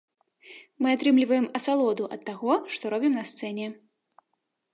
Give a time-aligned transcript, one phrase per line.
[0.85, 3.67] Мы атрымліваем асалоду ад таго, што робім на сцэне.